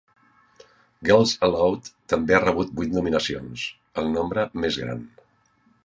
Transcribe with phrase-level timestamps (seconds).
[1.09, 3.67] Girls Aloud també ha rebut vuit nominacions,
[4.03, 5.07] el nombre més gran.